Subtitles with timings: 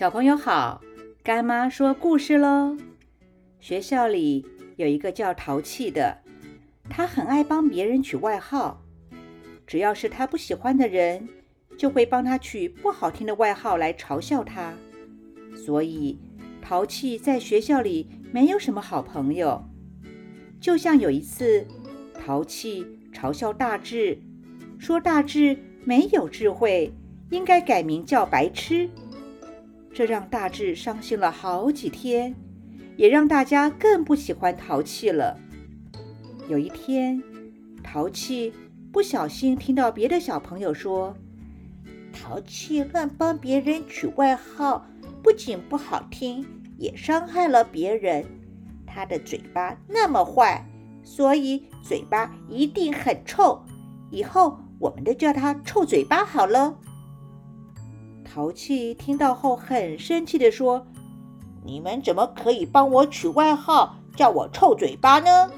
[0.00, 0.80] 小朋友好，
[1.22, 2.74] 干妈说故事喽。
[3.60, 6.16] 学校里有一个叫淘气的，
[6.88, 8.80] 他很爱帮别人取外号，
[9.66, 11.28] 只要是他不喜欢的人，
[11.76, 14.72] 就会帮他取不好听的外号来嘲笑他。
[15.54, 16.18] 所以
[16.62, 19.62] 淘气在学校里没有什么好朋友。
[20.58, 21.66] 就像有一次，
[22.14, 24.18] 淘气嘲笑大智，
[24.78, 26.90] 说大智没有智慧，
[27.28, 28.88] 应该改名叫白痴。
[29.92, 32.34] 这让大智伤心了好几天，
[32.96, 35.36] 也让大家更不喜欢淘气了。
[36.48, 37.22] 有一天，
[37.82, 38.52] 淘气
[38.92, 41.16] 不小心听到别的小朋友说
[42.12, 44.86] ：“淘气乱帮别人取外号，
[45.22, 46.46] 不仅不好听，
[46.76, 48.24] 也伤害了别人。
[48.86, 50.64] 他的嘴巴那么坏，
[51.02, 53.60] 所以嘴巴一定很臭。
[54.10, 56.78] 以后我们都叫他臭嘴巴好了。”
[58.32, 60.86] 淘气听到后很生气地说
[61.66, 65.50] ：“你们怎么可以帮我取外号，叫我臭嘴巴呢？”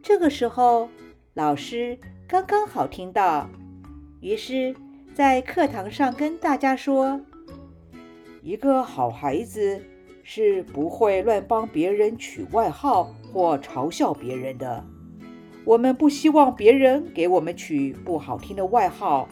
[0.00, 0.88] 这个时候，
[1.34, 3.50] 老师刚刚好听到，
[4.20, 4.76] 于是，
[5.12, 7.20] 在课堂上跟大家说
[8.42, 9.82] ：“一个好孩子
[10.22, 14.84] 是不会乱帮别人取外号或嘲笑别人的。
[15.64, 19.28] 我们不希望别人给我们取不好听的外号，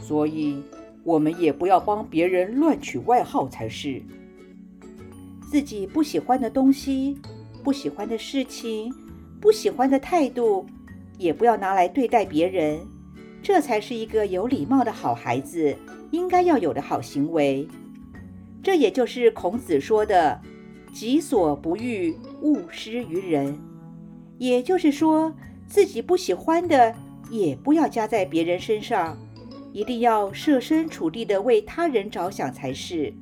[0.00, 0.62] 所以。”
[1.04, 4.02] 我们也不要帮别人乱取外号才是。
[5.50, 7.18] 自己不喜欢的东西、
[7.62, 8.92] 不喜欢的事情、
[9.40, 10.64] 不喜欢的态度，
[11.18, 12.80] 也不要拿来对待别人，
[13.42, 15.76] 这才是一个有礼貌的好孩子
[16.10, 17.66] 应该要有的好行为。
[18.62, 20.40] 这也就是孔子说的
[20.94, 23.58] “己所不欲，勿施于人”。
[24.38, 25.34] 也就是说，
[25.66, 26.94] 自己不喜欢的，
[27.30, 29.18] 也不要加在别人身上。
[29.72, 33.12] 一定要设身处地的为他人着想才是。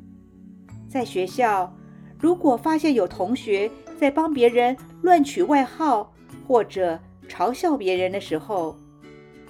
[0.89, 1.73] 在学校，
[2.19, 6.13] 如果发现有同学在帮别人乱取外号
[6.47, 6.99] 或者
[7.29, 8.77] 嘲笑别人的时候，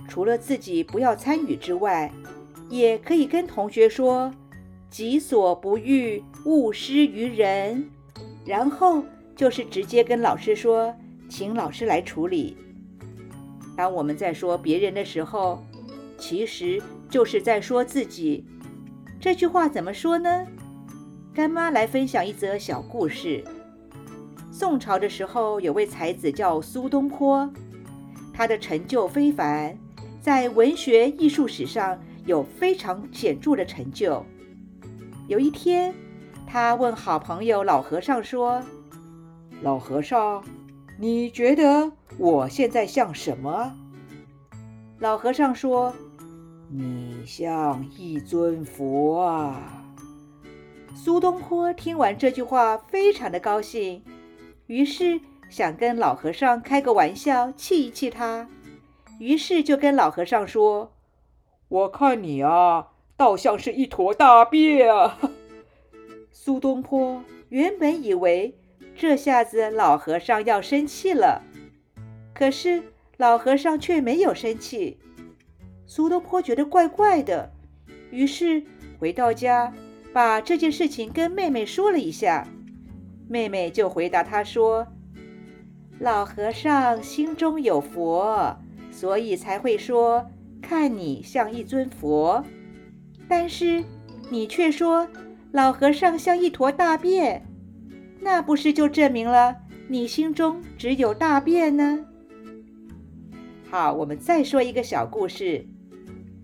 [0.06, 2.12] 除了自己不要参与之外，
[2.68, 4.32] 也可以跟同学说
[4.90, 7.88] ：“己所不欲，勿施于人。”
[8.44, 9.02] 然后
[9.34, 10.94] 就是直接跟老师说，
[11.28, 12.56] 请老师来处理。
[13.76, 15.64] 当我们在说别人的时候，
[16.20, 18.44] 其实就是在说自己。
[19.18, 20.46] 这句话怎么说呢？
[21.34, 23.42] 干妈来分享一则小故事。
[24.52, 27.50] 宋朝的时候，有位才子叫苏东坡，
[28.32, 29.76] 他的成就非凡，
[30.20, 34.24] 在文学艺术史上有非常显著的成就。
[35.28, 35.94] 有一天，
[36.46, 38.62] 他问好朋友老和尚说
[39.62, 40.44] ：“老和尚，
[40.98, 43.72] 你觉得我现在像什么？”
[44.98, 45.94] 老和尚说。
[46.72, 49.84] 你像一尊佛啊！
[50.94, 54.04] 苏东坡听完这句话，非常的高兴，
[54.68, 58.48] 于是想跟老和尚开个玩笑，气一气他。
[59.18, 60.92] 于是就跟老和尚说
[61.68, 65.18] ：“我看你啊，倒像是一坨大便啊！”
[66.30, 68.56] 苏东坡原本以为
[68.96, 71.42] 这下子老和尚要生气了，
[72.32, 72.84] 可是
[73.16, 74.98] 老和尚却没有生气。
[75.90, 77.50] 苏东坡觉得怪怪的，
[78.12, 78.62] 于是
[79.00, 79.74] 回到家，
[80.12, 82.46] 把这件事情跟妹妹说了一下。
[83.28, 84.86] 妹妹就回答他说
[85.98, 88.56] ：“老和尚心中有佛，
[88.92, 90.30] 所以才会说
[90.62, 92.44] 看你像一尊佛。
[93.26, 93.82] 但是
[94.30, 95.08] 你却说
[95.50, 97.44] 老和尚像一坨大便，
[98.20, 99.56] 那不是就证明了
[99.88, 102.06] 你心中只有大便呢？”
[103.68, 105.66] 好，我们再说一个小故事。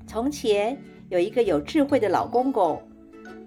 [0.06, 2.80] 从前有一个有智慧的老公公，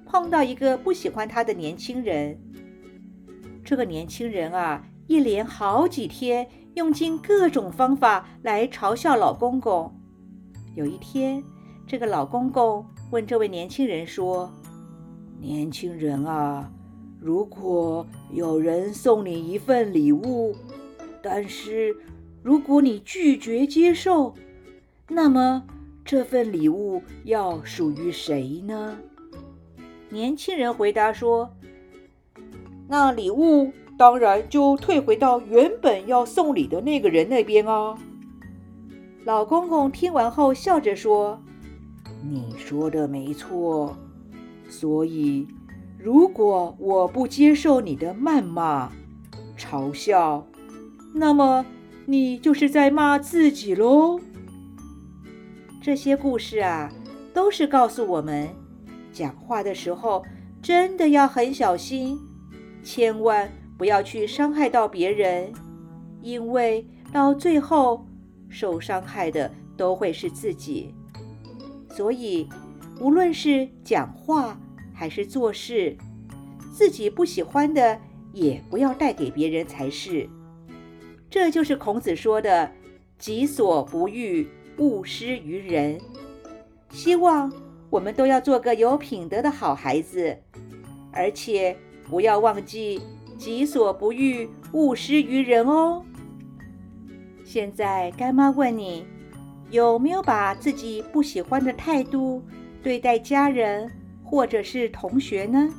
[0.05, 2.37] 碰到一个不喜欢他的年轻人。
[3.63, 9.93] 这个年轻人啊，一连好几天用尽各种方法来嘲笑老公公。
[10.75, 11.41] 有一天，
[11.87, 14.51] 这个老公公问这位年轻人说
[15.39, 16.69] ：“年轻人啊，
[17.21, 20.53] 如果有人送你一份礼物，
[21.21, 21.95] 但是
[22.44, 24.35] 如果你拒绝接受，
[25.07, 25.63] 那么……”
[26.09, 28.97] 这份礼物要属于谁呢？
[30.09, 31.51] 年轻人回答说
[32.89, 37.95] ：“那礼物当然就退回到原本要送礼的那个人那边啊。”
[39.23, 41.39] 老公公听完后笑着说
[42.27, 43.95] ：“你说的没错，
[44.67, 45.47] 所以
[46.00, 48.91] 如果我不接受你的谩骂、
[49.55, 50.44] 嘲笑，
[51.13, 51.63] 那么
[52.07, 54.19] 你就是在骂自己喽。”
[55.81, 56.91] 这些故事啊，
[57.33, 58.49] 都是告诉我们，
[59.13, 60.25] 讲话的时候
[60.61, 62.19] 真的要很小心，
[62.83, 65.53] 千万不要去伤害到别人，
[66.21, 68.05] 因为到最后
[68.49, 70.93] 受伤害的都会是自己。
[71.89, 72.49] 所以，
[72.99, 74.59] 无论是讲话
[74.93, 75.97] 还是做事，
[76.73, 77.97] 自己不喜欢的
[78.33, 80.29] 也不要带给别人才是。
[81.29, 82.69] 这就是孔子说的
[83.17, 84.47] “己所不欲，
[84.79, 85.99] 勿施于人”。
[86.89, 87.53] 希望
[87.91, 90.35] 我们都要做个有品德的好孩子，
[91.11, 91.77] 而且
[92.09, 92.99] 不要忘记
[93.37, 96.03] “己所不欲，勿施于人”哦。
[97.45, 99.05] 现在，干妈问你。
[99.71, 102.41] 有没有把自己不喜欢的态度
[102.81, 103.87] 对待家人
[104.23, 105.71] 或者是同学呢？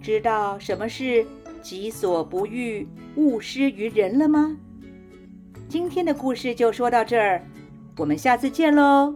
[0.00, 1.26] 知道什么是
[1.60, 4.56] “己所不欲，勿施于人”了吗？
[5.68, 7.42] 今天的故事就说到这儿，
[7.98, 9.14] 我们下次见喽。